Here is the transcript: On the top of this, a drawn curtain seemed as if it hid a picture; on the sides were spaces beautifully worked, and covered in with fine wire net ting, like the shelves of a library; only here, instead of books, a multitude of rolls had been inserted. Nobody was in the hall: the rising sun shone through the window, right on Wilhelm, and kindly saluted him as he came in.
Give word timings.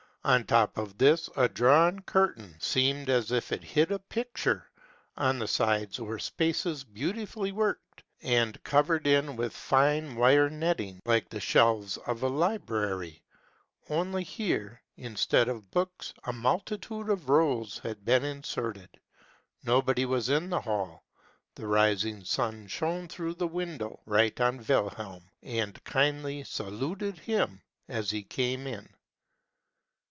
On 0.23 0.41
the 0.41 0.45
top 0.47 0.77
of 0.77 0.99
this, 0.99 1.31
a 1.35 1.49
drawn 1.49 2.01
curtain 2.01 2.55
seemed 2.59 3.09
as 3.09 3.31
if 3.31 3.51
it 3.51 3.63
hid 3.63 3.91
a 3.91 3.97
picture; 3.97 4.69
on 5.17 5.39
the 5.39 5.47
sides 5.47 5.99
were 5.99 6.19
spaces 6.19 6.83
beautifully 6.83 7.51
worked, 7.51 8.03
and 8.21 8.63
covered 8.63 9.07
in 9.07 9.35
with 9.35 9.51
fine 9.51 10.15
wire 10.15 10.47
net 10.47 10.77
ting, 10.77 11.01
like 11.07 11.27
the 11.29 11.39
shelves 11.39 11.97
of 12.05 12.21
a 12.21 12.27
library; 12.27 13.23
only 13.89 14.23
here, 14.23 14.83
instead 14.95 15.49
of 15.49 15.71
books, 15.71 16.13
a 16.25 16.31
multitude 16.31 17.09
of 17.09 17.27
rolls 17.27 17.79
had 17.79 18.05
been 18.05 18.23
inserted. 18.23 18.89
Nobody 19.63 20.05
was 20.05 20.29
in 20.29 20.51
the 20.51 20.61
hall: 20.61 21.03
the 21.55 21.65
rising 21.65 22.23
sun 22.23 22.67
shone 22.67 23.07
through 23.07 23.33
the 23.33 23.47
window, 23.47 23.99
right 24.05 24.39
on 24.39 24.63
Wilhelm, 24.63 25.23
and 25.41 25.83
kindly 25.83 26.43
saluted 26.43 27.17
him 27.17 27.63
as 27.87 28.11
he 28.11 28.21
came 28.21 28.67
in. 28.67 28.87